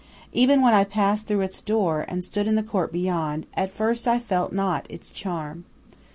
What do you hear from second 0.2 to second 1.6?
Even when I passed through